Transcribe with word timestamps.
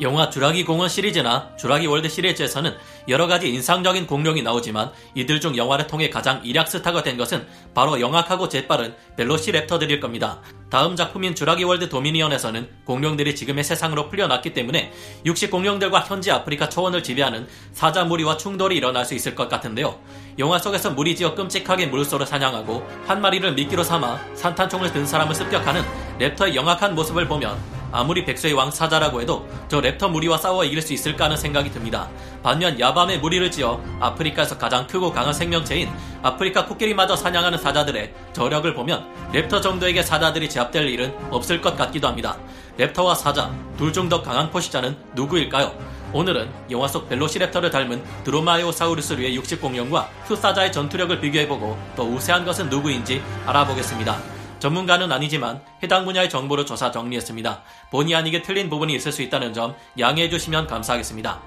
영화 0.00 0.28
주라기 0.28 0.64
공원 0.64 0.88
시리즈나 0.88 1.50
주라기 1.56 1.86
월드 1.86 2.08
시리즈에서는 2.08 2.74
여러 3.06 3.28
가지 3.28 3.48
인상적인 3.48 4.08
공룡이 4.08 4.42
나오지만 4.42 4.90
이들 5.14 5.40
중 5.40 5.56
영화를 5.56 5.86
통해 5.86 6.10
가장 6.10 6.40
일약 6.42 6.68
스타가 6.68 7.04
된 7.04 7.16
것은 7.16 7.46
바로 7.74 8.00
영악하고 8.00 8.48
재빠른 8.48 8.96
벨로시랩터들일 9.16 10.00
겁니다. 10.00 10.40
다음 10.68 10.96
작품인 10.96 11.36
주라기 11.36 11.62
월드 11.62 11.88
도미니언에서는 11.88 12.68
공룡들이 12.84 13.36
지금의 13.36 13.62
세상으로 13.62 14.08
풀려났기 14.08 14.52
때문에 14.52 14.92
육식 15.24 15.52
공룡들과 15.52 16.00
현지 16.00 16.32
아프리카 16.32 16.68
초원을 16.68 17.04
지배하는 17.04 17.46
사자 17.72 18.04
무리와 18.04 18.36
충돌이 18.36 18.76
일어날 18.76 19.04
수 19.04 19.14
있을 19.14 19.36
것 19.36 19.48
같은데요. 19.48 20.00
영화 20.40 20.58
속에서 20.58 20.90
무리지어 20.90 21.36
끔찍하게 21.36 21.86
물소를 21.86 22.26
사냥하고 22.26 22.84
한 23.06 23.20
마리를 23.20 23.54
미끼로 23.54 23.84
삼아 23.84 24.34
산탄총을 24.34 24.92
든 24.92 25.06
사람을 25.06 25.36
습격하는 25.36 25.84
랩터의 26.18 26.56
영악한 26.56 26.96
모습을 26.96 27.28
보면 27.28 27.73
아무리 27.94 28.24
백수의 28.24 28.54
왕 28.54 28.72
사자라고 28.72 29.22
해도 29.22 29.48
저 29.68 29.80
랩터 29.80 30.10
무리와 30.10 30.36
싸워 30.36 30.64
이길 30.64 30.82
수 30.82 30.92
있을까 30.92 31.26
하는 31.26 31.36
생각이 31.36 31.70
듭니다. 31.70 32.08
반면 32.42 32.78
야밤에 32.78 33.18
무리를 33.18 33.48
지어 33.52 33.80
아프리카에서 34.00 34.58
가장 34.58 34.86
크고 34.88 35.12
강한 35.12 35.32
생명체인 35.32 35.88
아프리카 36.20 36.66
코끼리마저 36.66 37.14
사냥하는 37.14 37.56
사자들의 37.56 38.12
저력을 38.32 38.74
보면 38.74 39.06
랩터 39.32 39.62
정도에게 39.62 40.02
사자들이 40.02 40.50
제압될 40.50 40.88
일은 40.88 41.14
없을 41.30 41.60
것 41.60 41.76
같기도 41.76 42.08
합니다. 42.08 42.36
랩터와 42.78 43.14
사자, 43.14 43.52
둘 43.78 43.92
중 43.92 44.08
더 44.08 44.20
강한 44.20 44.50
포식자는 44.50 44.96
누구일까요? 45.14 45.72
오늘은 46.12 46.48
영화 46.70 46.88
속 46.88 47.08
벨로시랩터를 47.08 47.70
닮은 47.70 48.02
드로마에오사우루스류의 48.24 49.36
육식 49.36 49.60
공룡과 49.60 50.08
흑사자의 50.26 50.72
전투력을 50.72 51.20
비교해보고 51.20 51.78
또 51.96 52.02
우세한 52.04 52.44
것은 52.44 52.68
누구인지 52.68 53.22
알아보겠습니다. 53.46 54.33
전문가는 54.64 55.12
아니지만 55.12 55.60
해당 55.82 56.06
분야의 56.06 56.30
정보를 56.30 56.64
조사 56.64 56.90
정리했습니다. 56.90 57.62
본의 57.90 58.14
아니게 58.14 58.40
틀린 58.40 58.70
부분이 58.70 58.94
있을 58.94 59.12
수 59.12 59.20
있다는 59.20 59.52
점 59.52 59.74
양해해 59.98 60.30
주시면 60.30 60.68
감사하겠습니다. 60.68 61.38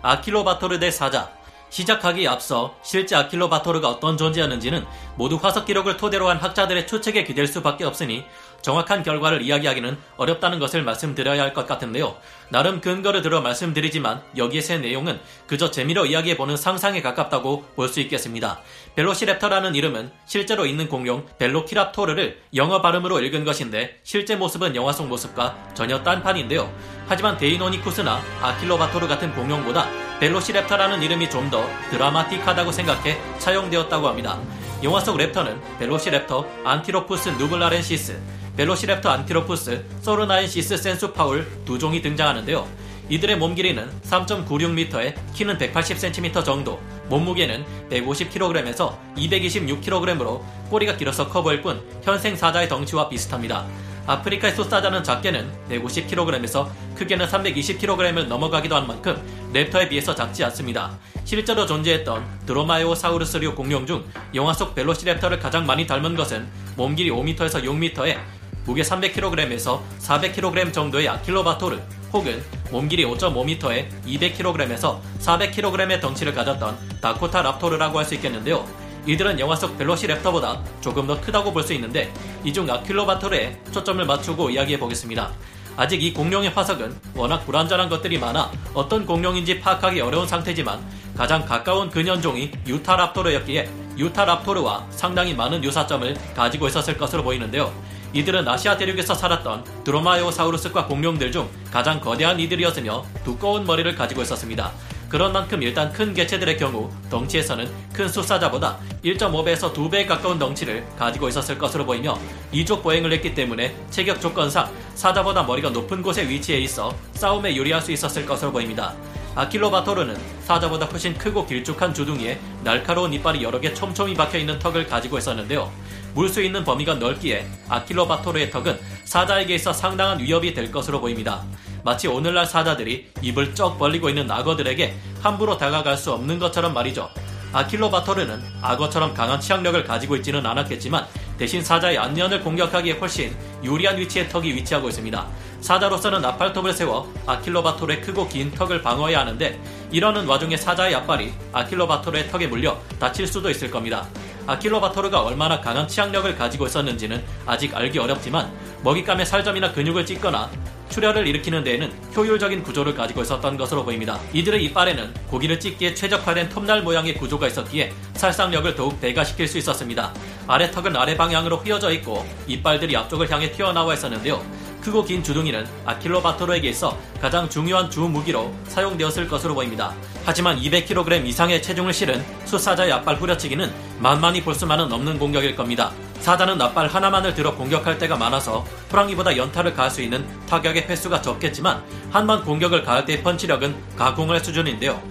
아킬로바토르 0.00 0.78
대 0.78 0.90
사자 0.90 1.30
시작하기에 1.68 2.26
앞서 2.26 2.74
실제 2.82 3.16
아킬로바토르가 3.16 3.90
어떤 3.90 4.16
존재였는지는 4.16 4.86
모두 5.16 5.36
화석 5.36 5.66
기록을 5.66 5.98
토대로 5.98 6.30
한 6.30 6.38
학자들의 6.38 6.86
추측에 6.86 7.24
기댈 7.24 7.46
수밖에 7.46 7.84
없으니 7.84 8.24
정확한 8.64 9.02
결과를 9.02 9.42
이야기하기는 9.42 9.98
어렵다는 10.16 10.58
것을 10.58 10.82
말씀드려야 10.84 11.42
할 11.42 11.52
것 11.52 11.66
같은데요. 11.68 12.16
나름 12.48 12.80
근거를 12.80 13.20
들어 13.20 13.40
말씀드리지만 13.42 14.22
여기에서의 14.38 14.80
내용은 14.80 15.20
그저 15.46 15.70
재미로 15.70 16.06
이야기해보는 16.06 16.56
상상에 16.56 17.02
가깝다고 17.02 17.62
볼 17.76 17.88
수 17.88 18.00
있겠습니다. 18.00 18.58
벨로시랩터라는 18.96 19.76
이름은 19.76 20.10
실제로 20.24 20.64
있는 20.64 20.88
공룡 20.88 21.26
벨로키랍토르를 21.38 22.40
영어 22.56 22.80
발음으로 22.80 23.20
읽은 23.20 23.44
것인데 23.44 24.00
실제 24.02 24.34
모습은 24.34 24.74
영화 24.74 24.92
속 24.92 25.08
모습과 25.08 25.56
전혀 25.74 26.02
딴판인데요. 26.02 26.72
하지만 27.06 27.36
데이노니쿠스나 27.36 28.18
아킬로바토르 28.40 29.06
같은 29.06 29.32
공룡보다 29.34 29.86
벨로시랩터라는 30.20 31.02
이름이 31.02 31.28
좀 31.28 31.50
더 31.50 31.62
드라마틱하다고 31.90 32.72
생각해 32.72 33.18
차용되었다고 33.38 34.08
합니다. 34.08 34.40
영화 34.82 34.98
속 35.00 35.18
랩터는 35.18 35.60
벨로시랩터 35.78 36.46
안티로푸스 36.64 37.28
누블라렌시스, 37.30 38.18
벨로시랩터 38.56 39.06
안티로푸스 39.06 39.84
소르나엔시스 40.02 40.76
센수파울 40.76 41.46
두 41.64 41.78
종이 41.78 42.00
등장하는데요. 42.00 42.66
이들의 43.08 43.36
몸 43.36 43.54
길이는 43.54 43.90
3.96m에 44.02 45.14
키는 45.34 45.58
180cm 45.58 46.44
정도, 46.44 46.80
몸무게는 47.08 47.64
150kg에서 47.90 48.96
226kg으로 49.16 50.40
꼬리가 50.70 50.96
길어서 50.96 51.28
커 51.28 51.42
보일 51.42 51.60
뿐 51.60 51.82
현생 52.02 52.34
사자의 52.34 52.68
덩치와 52.68 53.10
비슷합니다. 53.10 53.66
아프리카의 54.06 54.54
숫사자는 54.54 55.02
작게는 55.02 55.50
150kg에서 55.70 56.68
크게는 56.94 57.26
320kg을 57.26 58.26
넘어가기도 58.26 58.76
한 58.76 58.86
만큼 58.86 59.20
랩터에 59.52 59.88
비해서 59.88 60.14
작지 60.14 60.44
않습니다. 60.44 60.98
실제로 61.24 61.66
존재했던 61.66 62.24
드로마에오사우루스류 62.46 63.54
공룡 63.54 63.86
중 63.86 64.04
영화 64.34 64.52
속 64.52 64.74
벨로시랩터를 64.74 65.40
가장 65.40 65.66
많이 65.66 65.86
닮은 65.86 66.16
것은 66.16 66.46
몸 66.76 66.94
길이 66.94 67.10
5m에서 67.10 67.64
6m에 67.64 68.18
무게 68.64 68.82
300kg에서 68.82 69.80
400kg 70.00 70.72
정도의 70.72 71.08
아킬로바토르 71.08 71.78
혹은 72.12 72.42
몸길이 72.70 73.04
5.5m에 73.04 73.88
200kg에서 74.06 75.00
400kg의 75.20 76.00
덩치를 76.00 76.34
가졌던 76.34 76.76
다코타 77.00 77.42
랍토르라고 77.42 77.98
할 77.98 78.04
수 78.04 78.14
있겠는데요. 78.14 78.66
이들은 79.06 79.38
영화 79.38 79.54
속 79.54 79.76
벨로시랩터보다 79.78 80.62
조금 80.80 81.06
더 81.06 81.20
크다고 81.20 81.52
볼 81.52 81.62
수 81.62 81.74
있는데 81.74 82.12
이중 82.42 82.70
아킬로바토르에 82.70 83.60
초점을 83.72 84.02
맞추고 84.04 84.50
이야기해 84.50 84.78
보겠습니다. 84.78 85.30
아직 85.76 86.02
이 86.02 86.14
공룡의 86.14 86.50
화석은 86.50 86.96
워낙 87.14 87.44
불완전한 87.44 87.88
것들이 87.88 88.18
많아 88.18 88.50
어떤 88.74 89.04
공룡인지 89.04 89.60
파악하기 89.60 90.00
어려운 90.00 90.26
상태지만 90.26 90.78
가장 91.16 91.44
가까운 91.44 91.90
근현종이 91.90 92.52
유타랍토르였기에 92.66 93.68
유타랍토르와 93.98 94.86
상당히 94.90 95.34
많은 95.34 95.62
유사점을 95.64 96.16
가지고 96.34 96.68
있었을 96.68 96.96
것으로 96.96 97.22
보이는데요. 97.24 97.72
이들은 98.14 98.46
아시아 98.46 98.76
대륙에서 98.76 99.12
살았던 99.12 99.64
드로마에오사우루스과 99.82 100.86
공룡들 100.86 101.32
중 101.32 101.48
가장 101.72 102.00
거대한 102.00 102.38
이들이었으며 102.38 103.04
두꺼운 103.24 103.64
머리를 103.64 103.92
가지고 103.96 104.22
있었습니다. 104.22 104.70
그런 105.08 105.32
만큼 105.32 105.62
일단 105.62 105.92
큰 105.92 106.14
개체들의 106.14 106.56
경우 106.56 106.90
덩치에서는 107.10 107.68
큰 107.92 108.08
숫사자보다 108.08 108.78
1.5배에서 109.04 109.72
2배에 109.72 110.06
가까운 110.06 110.38
덩치를 110.38 110.84
가지고 110.96 111.28
있었을 111.28 111.58
것으로 111.58 111.84
보이며 111.84 112.18
이족 112.52 112.82
보행을 112.82 113.12
했기 113.12 113.34
때문에 113.34 113.76
체격 113.90 114.20
조건상 114.20 114.72
사자보다 114.94 115.42
머리가 115.42 115.70
높은 115.70 116.00
곳에 116.00 116.28
위치해 116.28 116.58
있어 116.60 116.94
싸움에 117.12 117.54
유리할 117.54 117.82
수 117.82 117.92
있었을 117.92 118.26
것으로 118.26 118.52
보입니다. 118.52 118.94
아킬로바토르는 119.34 120.16
사자보다 120.44 120.86
훨씬 120.86 121.16
크고 121.18 121.46
길쭉한 121.46 121.92
주둥이에 121.92 122.38
날카로운 122.62 123.12
이빨이 123.12 123.42
여러 123.42 123.60
개 123.60 123.74
촘촘히 123.74 124.14
박혀 124.14 124.38
있는 124.38 124.58
턱을 124.58 124.86
가지고 124.86 125.18
있었는데요. 125.18 125.70
물 126.14 126.28
수 126.28 126.42
있는 126.42 126.64
범위가 126.64 126.94
넓기에 126.94 127.46
아킬로바토르의 127.68 128.50
턱은 128.50 128.78
사자에게 129.04 129.56
있어 129.56 129.72
상당한 129.72 130.20
위협이 130.20 130.54
될 130.54 130.70
것으로 130.70 131.00
보입니다. 131.00 131.42
마치 131.82 132.08
오늘날 132.08 132.46
사자들이 132.46 133.10
입을 133.20 133.54
쩍 133.54 133.78
벌리고 133.78 134.08
있는 134.08 134.30
악어들에게 134.30 134.94
함부로 135.20 135.58
다가갈 135.58 135.96
수 135.96 136.12
없는 136.12 136.38
것처럼 136.38 136.72
말이죠. 136.72 137.10
아킬로바토르는 137.52 138.42
악어처럼 138.62 139.14
강한 139.14 139.40
치악력을 139.40 139.84
가지고 139.84 140.16
있지는 140.16 140.44
않았겠지만 140.44 141.06
대신 141.38 141.62
사자의 141.62 141.98
안면을 141.98 142.40
공격하기에 142.42 142.94
훨씬 142.94 143.36
유리한 143.62 143.98
위치에 143.98 144.28
턱이 144.28 144.54
위치하고 144.54 144.88
있습니다. 144.88 145.26
사자로서는 145.60 146.20
나팔톱을 146.20 146.72
세워 146.72 147.12
아킬로바토르의 147.26 148.00
크고 148.02 148.28
긴 148.28 148.52
턱을 148.52 148.82
방어해야 148.82 149.20
하는데 149.20 149.60
이러는 149.90 150.26
와중에 150.26 150.56
사자의 150.56 150.94
앞발이 150.96 151.32
아킬로바토르의 151.52 152.28
턱에 152.28 152.46
물려 152.46 152.78
다칠 152.98 153.26
수도 153.26 153.50
있을 153.50 153.70
겁니다. 153.70 154.06
아킬로 154.46 154.80
바토르가 154.80 155.22
얼마나 155.22 155.60
강한 155.60 155.88
치악력을 155.88 156.34
가지고 156.36 156.66
있었는지는 156.66 157.22
아직 157.46 157.74
알기 157.74 157.98
어렵지만 157.98 158.52
먹잇감에 158.82 159.24
살점이나 159.24 159.72
근육을 159.72 160.04
찢거나 160.04 160.50
출혈을 160.90 161.26
일으키는 161.26 161.64
데에는 161.64 161.92
효율적인 162.14 162.62
구조를 162.62 162.94
가지고 162.94 163.22
있었던 163.22 163.56
것으로 163.56 163.84
보입니다. 163.84 164.20
이들의 164.32 164.62
이빨에는 164.66 165.12
고기를 165.28 165.58
찢기에 165.58 165.94
최적화된 165.94 166.50
톱날 166.50 166.82
모양의 166.82 167.14
구조가 167.14 167.48
있었기에 167.48 167.92
살상력을 168.14 168.74
더욱 168.76 169.00
배가시킬 169.00 169.48
수 169.48 169.58
있었습니다. 169.58 170.12
아래 170.46 170.70
턱은 170.70 170.94
아래 170.94 171.16
방향으로 171.16 171.56
휘어져 171.56 171.90
있고 171.92 172.24
이빨들이 172.46 172.96
앞쪽을 172.96 173.30
향해 173.30 173.50
튀어나와 173.50 173.94
있었는데요. 173.94 174.44
크고 174.84 175.02
긴 175.04 175.22
주둥이는 175.22 175.66
아킬로 175.86 176.20
바토르에게 176.22 176.68
있어 176.68 176.96
가장 177.20 177.48
중요한 177.48 177.90
주 177.90 178.00
무기로 178.02 178.52
사용되었을 178.68 179.26
것으로 179.28 179.54
보입니다. 179.54 179.94
하지만 180.26 180.58
200kg 180.60 181.26
이상의 181.26 181.62
체중을 181.62 181.92
실은 181.92 182.22
수사자의 182.44 182.92
앞발 182.92 183.16
후려치기는 183.16 183.72
만만히 183.98 184.42
볼 184.42 184.54
수만은 184.54 184.92
없는 184.92 185.18
공격일 185.18 185.56
겁니다. 185.56 185.90
사자는 186.20 186.60
앞발 186.60 186.86
하나만을 186.88 187.34
들어 187.34 187.54
공격할 187.54 187.98
때가 187.98 188.16
많아서 188.16 188.64
호랑이보다 188.92 189.36
연타를 189.36 189.74
가할 189.74 189.90
수 189.90 190.02
있는 190.02 190.26
타격의 190.48 190.82
횟수가 190.88 191.22
적겠지만 191.22 191.82
한 192.10 192.26
번 192.26 192.44
공격을 192.44 192.82
가할 192.84 193.04
때의 193.06 193.22
펀치력은 193.22 193.74
가공할 193.96 194.40
수준인데요. 194.40 195.02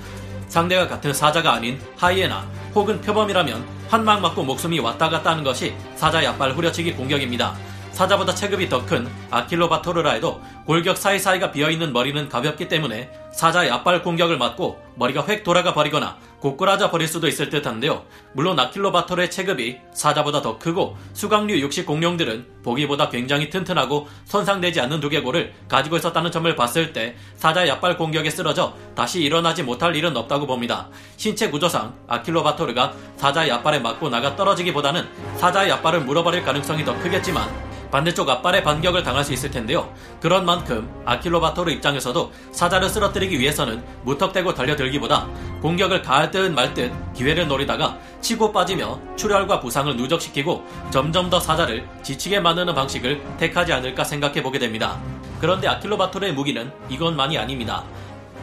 상대가 0.50 0.88
같은 0.88 1.14
사자가 1.14 1.54
아닌 1.54 1.80
하이에나 1.98 2.46
혹은 2.76 3.02
표범이라면 3.02 3.66
한 3.90 4.06
방 4.06 4.22
맞고 4.22 4.44
목숨이 4.44 4.80
왔다 4.80 5.10
갔다 5.10 5.32
하는 5.32 5.44
것이 5.44 5.74
사자의 5.96 6.26
앞발 6.28 6.54
후려치기 6.54 6.94
공격입니다. 6.94 7.56
사자보다 7.94 8.34
체급이 8.36 8.68
더 8.70 8.84
큰 8.84 9.08
아킬로바토르라 9.32 10.12
해도 10.12 10.42
골격 10.66 10.98
사이사이가 10.98 11.52
비어있는 11.52 11.94
머리는 11.94 12.28
가볍기 12.28 12.68
때문에 12.68 13.10
사자의 13.32 13.72
앞발 13.72 14.04
공격을 14.04 14.38
맞고 14.38 14.82
머리가 14.96 15.26
획 15.28 15.44
돌아가 15.44 15.74
버리거나 15.74 16.18
고꾸라져 16.40 16.92
버릴 16.92 17.08
수도 17.08 17.28
있을 17.28 17.50
듯한데요. 17.50 18.04
물론 18.34 18.60
아킬로바토르의 18.60 19.32
체급이 19.32 19.78
사자보다 19.94 20.42
더 20.42 20.60
크고 20.60 20.98
수강류 21.14 21.58
육식 21.62 21.86
공룡들은 21.86 22.46
보기보다 22.64 23.10
굉장히 23.10 23.50
튼튼하고 23.50 24.10
손상되지 24.26 24.82
않는 24.82 25.00
두개골을 25.00 25.54
가지고 25.70 25.96
있었다는 25.98 26.32
점을 26.32 26.54
봤을 26.56 26.92
때 26.92 27.16
사자의 27.38 27.70
약발 27.70 27.96
공격에 27.96 28.30
쓰러져 28.30 28.74
다시 28.96 29.22
일어나지 29.22 29.64
못할 29.64 29.96
일은 29.96 30.18
없다고 30.18 30.46
봅니다. 30.46 30.90
신체 31.16 31.50
구조상 31.50 31.96
아킬로바토르가 32.08 32.94
사자의 33.18 33.50
약발에 33.50 33.80
맞고 33.80 34.10
나가 34.10 34.36
떨어지기보다는 34.36 35.08
사자의 35.38 35.70
약발을 35.70 36.02
물어버릴 36.02 36.44
가능성이 36.44 36.84
더 36.84 36.98
크겠지만 37.00 37.73
반대쪽 37.94 38.28
앞발에 38.28 38.64
반격을 38.64 39.04
당할 39.04 39.24
수 39.24 39.34
있을 39.34 39.52
텐데요. 39.52 39.94
그런 40.20 40.46
만큼 40.46 40.90
아킬로바토르 41.06 41.70
입장에서도 41.74 42.32
사자를 42.52 42.90
쓰러뜨리기 42.90 43.40
위해서는 43.40 43.84
무턱대고 44.02 44.56
달려들기보다 44.56 45.28
공격을 45.62 46.02
가할 46.02 46.32
듯 46.32 46.52
말 46.52 46.74
듯 46.74 46.92
기회를 47.14 47.48
노리다가 47.48 48.00
치고 48.20 48.52
빠지며 48.52 49.00
출혈과 49.16 49.60
부상을 49.60 49.96
누적시키고 49.96 50.66
점점 50.90 51.30
더 51.30 51.40
사자를 51.40 51.88
지치게 52.02 52.40
만드는 52.40 52.74
방식을 52.74 53.22
택하지 53.38 53.74
않을까 53.74 54.04
생각해 54.04 54.42
보게 54.42 54.58
됩니다. 54.58 55.00
그런데 55.40 55.68
아킬로바토르의 55.68 56.34
무기는 56.34 56.72
이것만이 56.90 57.38
아닙니다. 57.38 57.84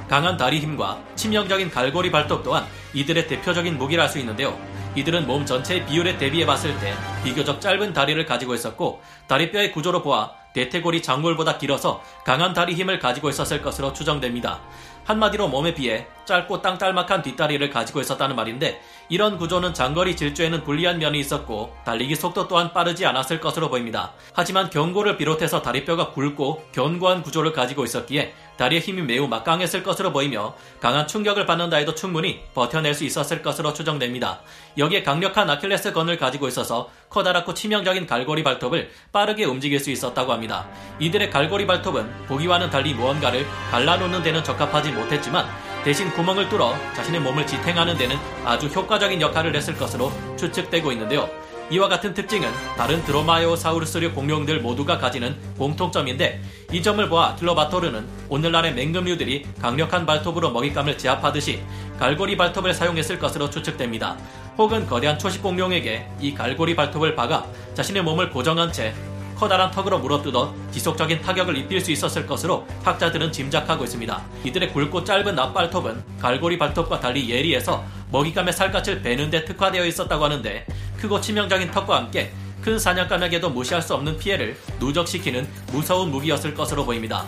강한 0.09 0.37
다리 0.37 0.61
힘과 0.61 1.01
치명적인 1.17 1.73
갈고리 1.73 2.13
발톱 2.13 2.45
또한 2.45 2.65
이들의 2.95 3.27
대표적인 3.27 3.79
무기라 3.79 4.05
할 4.05 4.11
수 4.11 4.21
있는데요. 4.21 4.57
이들은 4.95 5.27
몸 5.27 5.45
전체의 5.45 5.87
비율에 5.87 6.19
대비해 6.19 6.47
봤을 6.47 6.79
때 6.79 6.95
비교적 7.23 7.61
짧은 7.61 7.93
다리를 7.93 8.25
가지고 8.25 8.55
있었고 8.55 9.03
다리뼈의 9.27 9.73
구조로 9.73 10.03
보아 10.03 10.33
대퇴골이 10.53 11.03
작물보다 11.03 11.59
길어서 11.59 12.03
강한 12.25 12.55
다리 12.55 12.75
힘을 12.75 12.99
가지고 12.99 13.29
있었을 13.29 13.63
것으로 13.63 13.93
추정됩니다. 13.93 14.61
한마디로 15.05 15.49
몸에 15.49 15.75
비해 15.75 16.07
짧고 16.31 16.63
땅딸막한 16.63 17.23
뒷다리를 17.23 17.69
가지고 17.71 18.01
있었다는 18.01 18.37
말인데 18.37 18.81
이런 19.09 19.37
구조는 19.37 19.75
장거리 19.75 20.15
질주에는 20.15 20.63
불리한 20.63 20.99
면이 20.99 21.19
있었고 21.19 21.75
달리기 21.85 22.15
속도 22.15 22.47
또한 22.47 22.73
빠르지 22.73 23.05
않았을 23.05 23.41
것으로 23.41 23.69
보입니다. 23.69 24.13
하지만 24.33 24.71
경고를 24.71 25.17
비롯해서 25.17 25.61
다리뼈가 25.61 26.13
굵고 26.13 26.67
견고한 26.73 27.23
구조를 27.23 27.53
가지고 27.53 27.85
있었기에 27.85 28.33
다리의 28.57 28.83
힘이 28.83 29.03
매우 29.03 29.27
막강했을 29.27 29.83
것으로 29.83 30.13
보이며 30.13 30.55
강한 30.81 31.09
충격을 31.09 31.47
받는다 31.47 31.79
해도 31.79 31.95
충분히 31.95 32.41
버텨낼 32.55 32.95
수 32.95 33.05
있었을 33.05 33.43
것으로 33.43 33.73
추정됩니다. 33.73 34.43
여기에 34.79 35.03
강력한 35.03 35.49
아킬레스 35.49 35.93
건을 35.93 36.19
가지고 36.19 36.47
있어서 36.47 36.91
커다랗고 37.09 37.55
치명적인 37.55 38.07
갈고리 38.07 38.45
발톱을 38.45 38.91
빠르게 39.11 39.45
움직일 39.47 39.81
수 39.81 39.91
있었다고 39.91 40.33
합니다. 40.33 40.69
이들의 41.01 41.31
갈고리 41.31 41.67
발톱은 41.67 42.27
보기와는 42.27 42.71
달리 42.71 42.95
무언가를 42.95 43.47
갈라놓는 43.71 44.23
데는 44.23 44.45
적합하지 44.45 44.90
못했지만 44.93 45.47
대신 45.85 46.11
구멍을 46.11 46.49
뚫어 46.49 46.75
자신의 46.95 47.21
몸을 47.21 47.47
지탱하는 47.47 47.97
데는 47.97 48.17
아주 48.45 48.67
효과적인 48.67 49.21
역할을 49.21 49.55
했을 49.57 49.77
것으로 49.77 50.13
추측되고 50.37 50.93
있는데요. 50.93 51.29
이와 51.71 51.89
같은 51.89 52.13
특징은 52.13 52.51
다른 52.77 53.03
드로마에오사우루스류 53.05 54.13
공룡들 54.13 54.61
모두가 54.61 54.99
가지는 54.99 55.37
공통점인데 55.57 56.43
이 56.73 56.83
점을 56.83 57.09
보아 57.09 57.37
킬로바토르는 57.37 58.07
오늘날의 58.29 58.75
맹금류들이 58.75 59.47
강력한 59.63 60.05
발톱으로 60.05 60.51
먹잇감을 60.51 60.99
제압하듯이 60.99 61.63
갈고리 61.99 62.37
발톱을 62.37 62.75
사용했을 62.75 63.21
것으로 63.21 63.51
추측됩니다. 63.51 64.17
혹은 64.59 64.85
거대한 64.87 65.17
초식 65.17 65.43
공룡에게 65.43 66.07
이 66.21 66.35
갈고리 66.35 66.75
발톱을 66.75 67.15
박아 67.15 67.47
자신의 67.75 68.03
몸을 68.03 68.31
고정한 68.31 68.73
채 68.73 68.93
커다란 69.41 69.71
턱으로 69.71 69.99
물어뜯어 70.01 70.55
지속적인 70.71 71.23
타격을 71.23 71.57
입힐 71.57 71.81
수 71.81 71.91
있었을 71.91 72.27
것으로 72.27 72.67
학자들은 72.85 73.33
짐작하고 73.33 73.85
있습니다. 73.85 74.23
이들의 74.45 74.71
굵고 74.75 75.03
짧은 75.03 75.39
앞발톱은 75.39 76.05
갈고리 76.21 76.59
발톱과 76.59 77.01
달리 77.01 77.31
예리해서 77.31 77.83
먹잇감의 78.13 78.53
살갗을 78.53 79.01
베는 79.01 79.31
데 79.31 79.47
특화되어 79.47 79.87
있었다고 79.87 80.25
하는데 80.25 80.67
크고 80.99 81.23
치명적인 81.23 81.71
턱과 81.71 81.97
함께 81.97 82.31
큰 82.61 82.79
사냥감에게도 82.79 83.49
무시할 83.49 83.81
수 83.81 83.95
없는 83.95 84.19
피해를 84.19 84.59
누적시키는 84.79 85.49
무서운 85.73 86.11
무기였을 86.11 86.53
것으로 86.53 86.85
보입니다. 86.85 87.25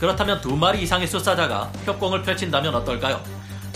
그렇다면 0.00 0.40
두 0.40 0.56
마리 0.56 0.82
이상의 0.82 1.06
숫사자가 1.06 1.70
협공을 1.84 2.22
펼친다면 2.22 2.74
어떨까요? 2.74 3.22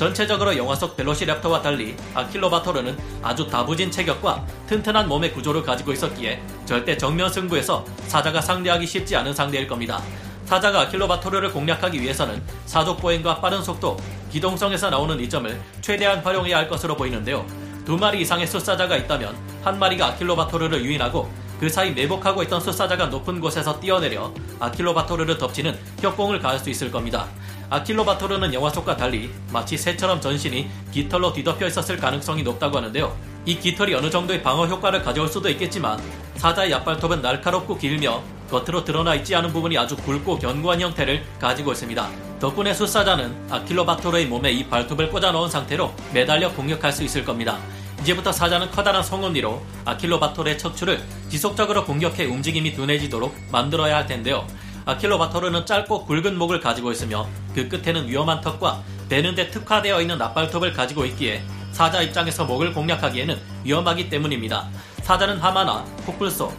전체적으로 0.01 0.57
영화 0.57 0.75
속 0.75 0.97
벨로시랩터와 0.97 1.61
달리 1.61 1.95
아킬로바토르는 2.15 2.97
아주 3.23 3.47
다부진 3.47 3.91
체격과 3.91 4.47
튼튼한 4.67 5.07
몸의 5.07 5.31
구조를 5.35 5.63
가지고 5.63 5.93
있었기에 5.93 6.43
절대 6.65 6.97
정면 6.97 7.31
승부에서 7.31 7.85
사자가 8.07 8.41
상대하기 8.41 8.87
쉽지 8.87 9.15
않은 9.17 9.35
상대일 9.35 9.69
겁니다. 9.69 10.01
사자가 10.47 10.81
아킬로바토르를 10.81 11.53
공략하기 11.53 12.01
위해서는 12.01 12.43
사족 12.65 12.99
보행과 12.99 13.43
빠른 13.43 13.63
속도, 13.63 13.99
기동성에서 14.33 14.89
나오는 14.89 15.21
이점을 15.21 15.61
최대한 15.83 16.21
활용해야 16.21 16.57
할 16.57 16.67
것으로 16.67 16.97
보이는데요. 16.97 17.45
두 17.85 17.99
마리 17.99 18.23
이상의 18.23 18.47
숫사자가 18.47 18.97
있다면 18.97 19.37
한 19.63 19.79
마리가 19.79 20.07
아킬로바토르를 20.07 20.83
유인하고 20.83 21.31
그 21.61 21.69
사이 21.69 21.93
매복하고 21.93 22.43
있던 22.45 22.59
숫사자가 22.59 23.07
높은 23.09 23.39
곳에서 23.39 23.79
뛰어내려 23.79 24.33
아킬로바토르를 24.61 25.37
덮치는 25.37 25.79
협공을 26.01 26.39
가할 26.39 26.59
수 26.59 26.71
있을 26.71 26.91
겁니다. 26.91 27.27
아킬로바토르는 27.69 28.55
영화 28.55 28.71
속과 28.71 28.97
달리 28.97 29.31
마치 29.53 29.77
새처럼 29.77 30.23
전신이 30.23 30.71
깃털로 30.91 31.35
뒤덮여 31.35 31.67
있었을 31.67 31.99
가능성이 31.99 32.43
높다고 32.43 32.79
하는데요. 32.79 33.15
이 33.45 33.59
깃털이 33.59 33.93
어느 33.93 34.09
정도의 34.09 34.43
방어 34.43 34.67
효과를 34.69 35.03
가져올 35.03 35.29
수도 35.29 35.51
있겠지만 35.51 36.01
사자의 36.37 36.73
앞발톱은 36.73 37.21
날카롭고 37.21 37.77
길며 37.77 38.23
겉으로 38.51 38.83
드러나 38.83 39.15
있지 39.17 39.35
않은 39.35 39.53
부분이 39.53 39.77
아주 39.77 39.97
굵고 39.99 40.39
견고한 40.39 40.81
형태를 40.81 41.23
가지고 41.39 41.73
있습니다. 41.73 42.09
덕분에 42.41 42.73
숫사자는 42.73 43.37
아킬로바토르의 43.51 44.29
몸에 44.29 44.51
이 44.51 44.65
발톱을 44.65 45.11
꽂아 45.11 45.31
넣은 45.33 45.51
상태로 45.51 45.93
매달려 46.15 46.51
공격할 46.55 46.91
수 46.91 47.05
있을 47.05 47.23
겁니다. 47.23 47.59
이제부터 48.03 48.33
사자는 48.33 48.71
커다란 48.71 49.03
성운리로 49.03 49.63
아킬로바토르의 49.85 50.59
척추를 50.59 51.03
지속적으로 51.29 51.85
공격해 51.85 52.25
움직임이 52.25 52.73
둔해지도록 52.73 53.35
만들어야 53.53 53.97
할 53.97 54.07
텐데요. 54.07 54.47
아킬로바토르는 54.87 55.67
짧고 55.67 56.07
굵은 56.07 56.39
목을 56.39 56.61
가지고 56.61 56.91
있으며 56.93 57.29
그 57.55 57.69
끝에는 57.69 58.09
위험한 58.09 58.41
턱과 58.41 58.83
베는데 59.09 59.51
특화되어 59.51 60.01
있는 60.01 60.21
앞발톱을 60.21 60.73
가지고 60.73 61.05
있기에 61.05 61.43
사자 61.73 62.01
입장에서 62.01 62.45
목을 62.45 62.73
공략하기에는 62.73 63.39
위험하기 63.65 64.09
때문입니다. 64.09 64.69
사자는 65.03 65.39
하마나 65.39 65.85
코뿔소, 66.07 66.53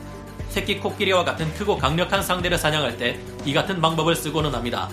새끼 0.49 0.79
코끼리와 0.79 1.23
같은 1.23 1.51
크고 1.55 1.77
강력한 1.77 2.21
상대를 2.21 2.57
사냥할 2.57 2.97
때 2.97 3.19
이 3.45 3.53
같은 3.53 3.81
방법을 3.81 4.15
쓰고는 4.15 4.53
합니다. 4.53 4.87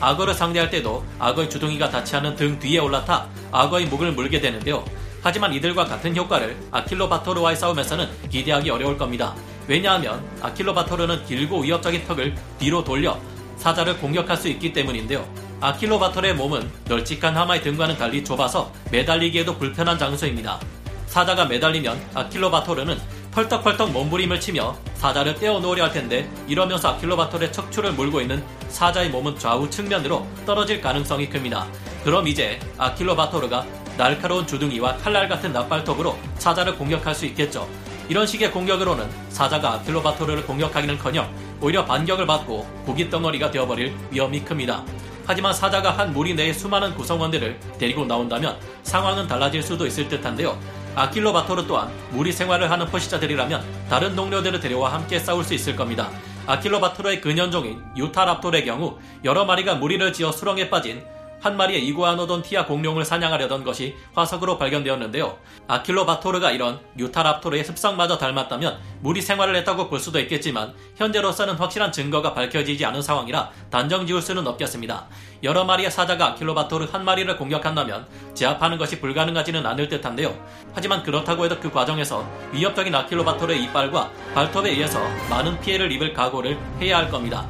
악어를 0.00 0.34
상대할 0.34 0.70
때도 0.70 1.04
악어의 1.18 1.48
주둥이가 1.48 1.90
닿지 1.90 2.16
않은 2.16 2.36
등 2.36 2.58
뒤에 2.58 2.78
올라타 2.78 3.26
악어의 3.50 3.86
목을 3.86 4.12
물게 4.12 4.40
되는데요. 4.40 4.84
하지만 5.22 5.52
이들과 5.52 5.84
같은 5.84 6.16
효과를 6.16 6.56
아킬로바토르와의 6.70 7.56
싸움에서는 7.56 8.08
기대하기 8.28 8.70
어려울 8.70 8.96
겁니다. 8.96 9.34
왜냐하면 9.66 10.24
아킬로바토르는 10.40 11.26
길고 11.26 11.60
위협적인 11.60 12.06
턱을 12.06 12.34
뒤로 12.58 12.84
돌려 12.84 13.18
사자를 13.56 13.98
공격할 13.98 14.36
수 14.36 14.48
있기 14.48 14.72
때문인데요. 14.72 15.26
아킬로바토르의 15.60 16.34
몸은 16.34 16.70
널찍한 16.86 17.36
하마의 17.36 17.62
등과는 17.62 17.98
달리 17.98 18.24
좁아서 18.24 18.72
매달리기에도 18.92 19.58
불편한 19.58 19.98
장소입니다. 19.98 20.60
사자가 21.06 21.46
매달리면 21.46 22.00
아킬로바토르는 22.14 22.98
펄떡펄떡 23.32 23.92
몸부림을 23.92 24.40
치며 24.40 24.76
사자를 24.94 25.34
떼어놓으려 25.34 25.84
할 25.84 25.92
텐데 25.92 26.30
이러면서 26.46 26.90
아킬로바토르의 26.90 27.52
척추를 27.52 27.92
물고 27.92 28.20
있는 28.20 28.42
사자의 28.68 29.10
몸은 29.10 29.38
좌우 29.38 29.68
측면으로 29.68 30.26
떨어질 30.46 30.80
가능성이 30.80 31.28
큽니다. 31.28 31.66
그럼 32.04 32.26
이제 32.28 32.58
아킬로바토르가 32.78 33.66
날카로운 33.98 34.46
주둥이와 34.46 34.98
칼날 34.98 35.28
같은 35.28 35.52
납발톱으로 35.52 36.16
사자를 36.36 36.76
공격할 36.76 37.16
수 37.16 37.26
있겠죠. 37.26 37.68
이런 38.08 38.28
식의 38.28 38.52
공격으로는 38.52 39.04
사자가 39.28 39.72
아킬로바토르를 39.72 40.46
공격하기는커녕 40.46 41.28
오히려 41.60 41.84
반격을 41.84 42.24
받고 42.24 42.84
고기 42.86 43.10
덩어리가 43.10 43.50
되어버릴 43.50 43.92
위험이 44.12 44.44
큽니다. 44.44 44.84
하지만 45.26 45.52
사자가 45.52 45.90
한 45.90 46.12
무리 46.12 46.32
내의 46.32 46.54
수많은 46.54 46.94
구성원들을 46.94 47.58
데리고 47.78 48.04
나온다면 48.04 48.56
상황은 48.84 49.26
달라질 49.26 49.62
수도 49.62 49.84
있을 49.84 50.08
듯한데요. 50.08 50.56
아킬로바토르 50.94 51.66
또한 51.66 51.90
무리 52.10 52.32
생활을 52.32 52.70
하는 52.70 52.86
포시자들이라면 52.86 53.64
다른 53.90 54.14
동료들을 54.14 54.60
데려와 54.60 54.92
함께 54.92 55.18
싸울 55.18 55.42
수 55.42 55.54
있을 55.54 55.74
겁니다. 55.74 56.08
아킬로바토르의 56.46 57.20
근현종인 57.20 57.82
유타랍토르의 57.96 58.64
경우 58.64 58.96
여러 59.24 59.44
마리가 59.44 59.74
무리를 59.74 60.12
지어 60.12 60.30
수렁에 60.30 60.70
빠진 60.70 61.02
한 61.40 61.56
마리의 61.56 61.86
이구아노돈 61.86 62.42
티아 62.42 62.66
공룡을 62.66 63.04
사냥하려던 63.04 63.64
것이 63.64 63.94
화석으로 64.14 64.58
발견되었는데요. 64.58 65.38
아킬로바토르가 65.68 66.50
이런 66.50 66.80
뉴타랍토르의 66.96 67.64
습성마저 67.64 68.18
닮았다면 68.18 68.78
무리 69.00 69.22
생활을 69.22 69.54
했다고 69.56 69.88
볼 69.88 70.00
수도 70.00 70.18
있겠지만 70.20 70.74
현재로서는 70.96 71.54
확실한 71.54 71.92
증거가 71.92 72.34
밝혀지지 72.34 72.84
않은 72.86 73.02
상황이라 73.02 73.50
단정 73.70 74.06
지을 74.06 74.20
수는 74.20 74.46
없겠습니다. 74.46 75.06
여러 75.44 75.64
마리의 75.64 75.90
사자가 75.90 76.28
아킬로바토르 76.28 76.86
한 76.90 77.04
마리를 77.04 77.36
공격한다면 77.36 78.06
제압하는 78.34 78.76
것이 78.76 79.00
불가능하지는 79.00 79.64
않을 79.64 79.88
듯한데요. 79.88 80.36
하지만 80.74 81.02
그렇다고 81.02 81.44
해도 81.44 81.58
그 81.60 81.70
과정에서 81.70 82.26
위협적인 82.52 82.94
아킬로바토르의 82.94 83.62
이빨과 83.64 84.10
발톱에 84.34 84.70
의해서 84.70 85.00
많은 85.30 85.60
피해를 85.60 85.92
입을 85.92 86.12
각오를 86.14 86.58
해야 86.80 86.98
할 86.98 87.08
겁니다. 87.08 87.48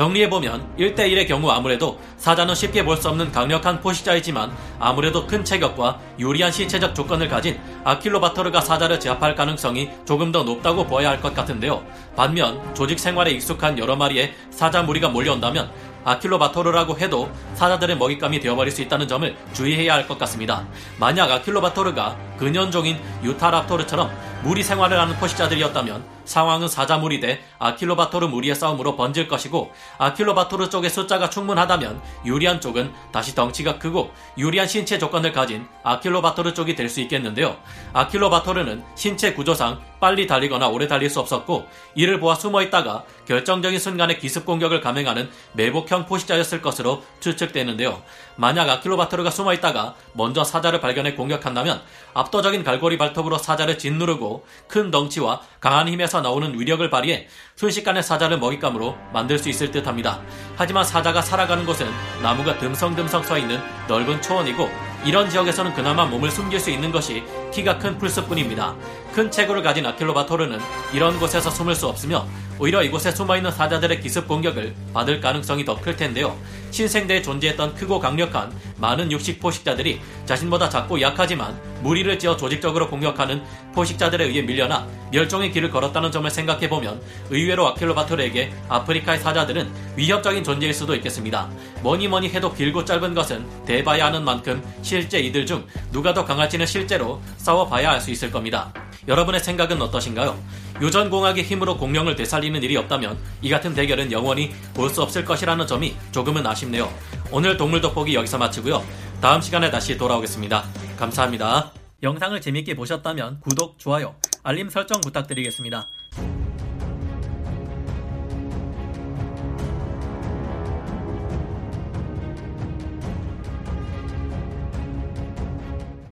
정리해보면 0.00 0.76
1대1의 0.78 1.28
경우 1.28 1.50
아무래도 1.50 2.00
사자는 2.16 2.54
쉽게 2.54 2.84
볼 2.84 2.96
수 2.96 3.08
없는 3.10 3.32
강력한 3.32 3.80
포식자이지만 3.80 4.50
아무래도 4.78 5.26
큰 5.26 5.44
체격과 5.44 5.98
유리한 6.18 6.50
신체적 6.50 6.94
조건을 6.94 7.28
가진 7.28 7.58
아킬로바토르가 7.84 8.62
사자를 8.62 8.98
제압할 8.98 9.34
가능성이 9.34 9.90
조금 10.06 10.32
더 10.32 10.42
높다고 10.42 10.86
보아야 10.86 11.10
할 11.10 11.20
것 11.20 11.34
같은데요. 11.34 11.82
반면 12.16 12.74
조직 12.74 12.98
생활에 12.98 13.30
익숙한 13.32 13.78
여러 13.78 13.94
마리의 13.94 14.32
사자 14.50 14.82
무리가 14.82 15.08
몰려온다면 15.08 15.70
아킬로바토르라고 16.04 16.98
해도 16.98 17.30
사자들의 17.54 17.98
먹잇감이 17.98 18.40
되어버릴 18.40 18.72
수 18.72 18.80
있다는 18.80 19.06
점을 19.06 19.36
주의해야 19.52 19.92
할 19.94 20.08
것 20.08 20.18
같습니다. 20.18 20.66
만약 20.98 21.30
아킬로바토르가 21.30 22.16
근현종인 22.38 22.98
유타랍토르처럼 23.22 24.10
무리 24.42 24.62
생활을 24.62 24.98
하는 24.98 25.14
포식자들이었다면 25.16 26.19
상황은 26.30 26.68
사자 26.68 26.96
무리 26.96 27.18
대 27.18 27.40
아킬로바토르 27.58 28.28
무리의 28.28 28.54
싸움으로 28.54 28.94
번질 28.94 29.26
것이고 29.26 29.72
아킬로바토르 29.98 30.70
쪽의 30.70 30.88
숫자가 30.88 31.28
충분하다면 31.28 32.00
유리한 32.24 32.60
쪽은 32.60 32.92
다시 33.10 33.34
덩치가 33.34 33.78
크고 33.78 34.12
유리한 34.38 34.68
신체 34.68 34.96
조건을 34.98 35.32
가진 35.32 35.66
아킬로바토르 35.82 36.54
쪽이 36.54 36.76
될 36.76 36.90
수 36.90 37.00
있겠는데요. 37.02 37.56
아킬로바토르는 37.92 38.82
신체 38.96 39.32
구조상 39.32 39.80
빨리 40.00 40.26
달리거나 40.26 40.68
오래 40.68 40.88
달릴 40.88 41.10
수 41.10 41.20
없었고 41.20 41.68
이를 41.94 42.18
보아 42.18 42.34
숨어 42.34 42.62
있다가 42.62 43.04
결정적인 43.26 43.78
순간에 43.78 44.16
기습 44.16 44.46
공격을 44.46 44.80
감행하는 44.80 45.30
매복형 45.52 46.06
포식자였을 46.06 46.62
것으로 46.62 47.02
추측되는데요. 47.20 48.02
만약 48.36 48.68
아킬로바토르가 48.68 49.30
숨어 49.30 49.52
있다가 49.54 49.94
먼저 50.14 50.42
사자를 50.42 50.80
발견해 50.80 51.14
공격한다면 51.14 51.82
압도적인 52.14 52.64
갈고리 52.64 52.98
발톱으로 52.98 53.38
사자를 53.38 53.78
짓누르고 53.78 54.46
큰 54.66 54.90
덩치와 54.90 55.42
강한 55.60 55.88
힘에서 55.88 56.22
나오는 56.22 56.58
위력을 56.58 56.88
발휘해 56.88 57.28
순식간에 57.56 58.02
사자를 58.02 58.38
먹잇감으로 58.38 58.96
만들 59.12 59.38
수 59.38 59.50
있을 59.50 59.70
듯합니다. 59.70 60.20
하지만 60.56 60.82
사자가 60.82 61.20
살아가는 61.20 61.66
곳은 61.66 61.86
나무가 62.22 62.58
듬성듬성 62.58 63.22
서 63.22 63.36
있는 63.36 63.60
넓은 63.86 64.22
초원이고 64.22 64.68
이런 65.04 65.30
지역에서는 65.30 65.72
그나마 65.74 66.04
몸을 66.06 66.30
숨길 66.30 66.60
수 66.60 66.70
있는 66.70 66.90
것이 66.90 67.22
키가 67.52 67.78
큰 67.78 67.96
풀숲뿐입니다. 67.98 68.74
큰 69.12 69.30
체구를 69.30 69.62
가진 69.62 69.84
아킬로바토르는 69.86 70.58
이런 70.92 71.18
곳에서 71.18 71.50
숨을 71.50 71.74
수 71.74 71.86
없으며 71.88 72.26
오히려 72.58 72.82
이곳에 72.82 73.10
숨어있는 73.10 73.50
사자들의 73.52 74.00
기습 74.00 74.28
공격을 74.28 74.74
받을 74.92 75.20
가능성이 75.20 75.64
더 75.64 75.80
클 75.80 75.96
텐데요. 75.96 76.36
신생대에 76.70 77.22
존재했던 77.22 77.74
크고 77.74 77.98
강력한 77.98 78.52
많은 78.76 79.10
육식 79.10 79.40
포식자들이 79.40 80.00
자신보다 80.26 80.68
작고 80.68 81.00
약하지만 81.00 81.58
무리를 81.82 82.18
지어 82.18 82.36
조직적으로 82.36 82.88
공격하는 82.90 83.42
포식자들에 83.74 84.26
의해 84.26 84.42
밀려나 84.42 84.86
멸종의 85.10 85.52
길을 85.52 85.70
걸었다는 85.70 86.12
점을 86.12 86.30
생각해보면 86.30 87.00
의외로 87.30 87.66
아킬로바토르에게 87.68 88.52
아프리카의 88.68 89.20
사자들은 89.20 89.70
위협적인 89.96 90.44
존재일 90.44 90.74
수도 90.74 90.94
있겠습니다. 90.96 91.48
뭐니 91.82 92.08
뭐니 92.08 92.28
해도 92.28 92.52
길고 92.52 92.84
짧은 92.84 93.14
것은 93.14 93.64
대봐야 93.64 94.06
하는 94.06 94.22
만큼 94.22 94.62
실제 94.82 95.18
이들 95.18 95.46
중 95.46 95.66
누가 95.90 96.12
더 96.12 96.24
강할지는 96.26 96.66
실제로 96.66 97.20
싸워봐야 97.38 97.90
알 97.92 98.00
수 98.00 98.10
있을 98.10 98.30
겁니다. 98.30 98.72
여러분의 99.08 99.40
생각은 99.40 99.80
어떠신가요? 99.82 100.38
유전공학의 100.80 101.44
힘으로 101.44 101.76
공룡을 101.76 102.16
되살리는 102.16 102.62
일이 102.62 102.76
없다면 102.76 103.18
이 103.42 103.50
같은 103.50 103.74
대결은 103.74 104.12
영원히 104.12 104.50
볼 104.74 104.90
수 104.90 105.02
없을 105.02 105.24
것이라는 105.24 105.66
점이 105.66 105.94
조금은 106.10 106.44
아쉽네요. 106.46 106.92
오늘 107.30 107.56
동물 107.56 107.80
돋보기 107.80 108.12
여기서 108.14 108.38
마치고요. 108.38 108.84
다음 109.20 109.40
시간에 109.40 109.70
다시 109.70 109.96
돌아오겠습니다. 109.96 110.64
감사합니다. 110.98 111.72
영상을 112.02 112.40
재밌게 112.40 112.74
보셨다면 112.74 113.40
구독, 113.40 113.78
좋아요, 113.78 114.16
알림 114.42 114.68
설정 114.68 115.00
부탁드리겠습니다. 115.00 115.86